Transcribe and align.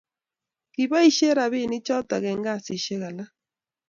kabaishe 0.73 1.27
rabinik 1.37 1.83
choton 1.87 2.23
eng 2.31 2.43
kazishek 2.45 3.03
alak 3.07 3.31